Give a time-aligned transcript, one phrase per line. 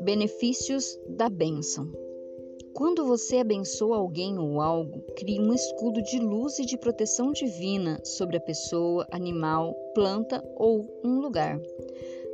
[0.00, 1.92] Benefícios da bênção.
[2.72, 8.00] Quando você abençoa alguém ou algo, cria um escudo de luz e de proteção divina
[8.04, 11.60] sobre a pessoa, animal, planta ou um lugar.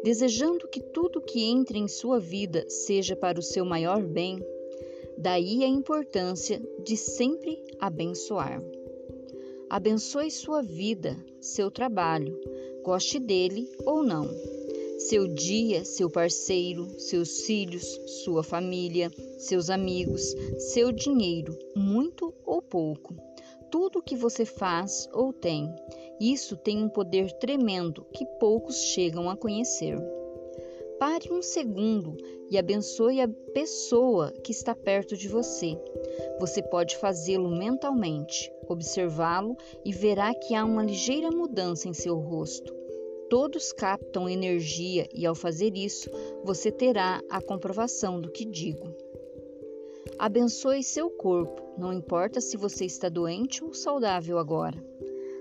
[0.04, 4.38] Desejando que tudo que entre em sua vida seja para o seu maior bem,
[5.18, 8.62] daí a importância de sempre abençoar.
[9.68, 12.38] Abençoe sua vida, seu trabalho,
[12.84, 14.28] goste dele ou não
[14.98, 17.84] seu dia, seu parceiro, seus filhos,
[18.24, 20.22] sua família, seus amigos,
[20.58, 23.14] seu dinheiro, muito ou pouco.
[23.70, 25.72] Tudo o que você faz ou tem.
[26.20, 29.98] Isso tem um poder tremendo que poucos chegam a conhecer.
[30.98, 32.16] Pare um segundo
[32.50, 35.78] e abençoe a pessoa que está perto de você.
[36.40, 42.76] Você pode fazê-lo mentalmente, observá-lo e verá que há uma ligeira mudança em seu rosto
[43.28, 46.08] Todos captam energia e, ao fazer isso,
[46.44, 48.94] você terá a comprovação do que digo.
[50.16, 54.82] Abençoe seu corpo, não importa se você está doente ou saudável agora.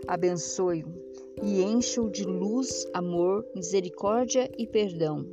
[0.08, 1.05] Abençoe-o
[1.44, 5.26] e encha-o de luz, amor, misericórdia e perdão.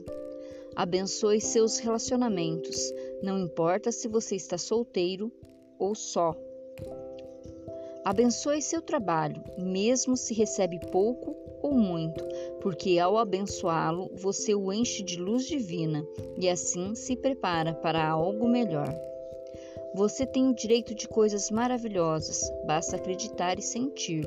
[0.75, 5.31] Abençoe seus relacionamentos, não importa se você está solteiro
[5.79, 6.35] ou só.
[8.05, 12.25] Abençoe seu trabalho, mesmo se recebe pouco ou muito,
[12.61, 16.05] porque ao abençoá-lo, você o enche de luz divina
[16.37, 18.93] e assim se prepara para algo melhor.
[19.95, 24.27] Você tem o direito de coisas maravilhosas, basta acreditar e sentir.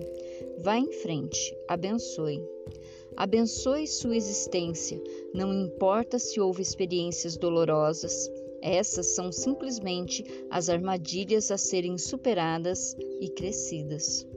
[0.59, 2.41] Vá em frente, abençoe.
[3.17, 5.01] Abençoe sua existência,
[5.33, 8.29] não importa se houve experiências dolorosas,
[8.61, 14.27] essas são simplesmente as armadilhas a serem superadas e crescidas.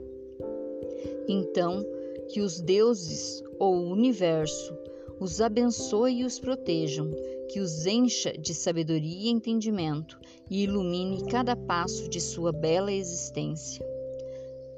[1.27, 1.83] Então,
[2.29, 4.77] que os deuses ou o universo
[5.19, 7.11] os abençoe e os protejam,
[7.49, 10.17] que os encha de sabedoria e entendimento
[10.49, 13.85] e ilumine cada passo de sua bela existência.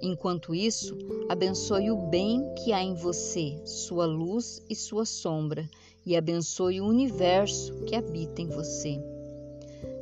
[0.01, 0.97] Enquanto isso,
[1.29, 5.69] abençoe o bem que há em você, sua luz e sua sombra,
[6.03, 8.99] e abençoe o universo que habita em você.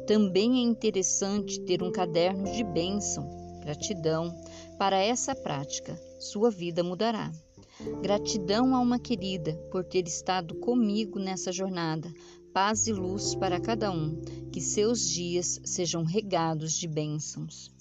[0.08, 3.30] Também é interessante ter um caderno de bênção,
[3.62, 4.34] gratidão,
[4.78, 6.00] para essa prática.
[6.20, 7.32] Sua vida mudará.
[8.02, 12.12] Gratidão a uma querida por ter estado comigo nessa jornada.
[12.54, 14.20] Paz e luz para cada um.
[14.52, 17.72] Que seus dias sejam regados de bênçãos.